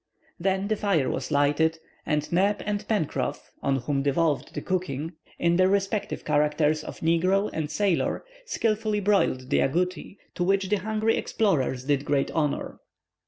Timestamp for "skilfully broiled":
8.47-9.51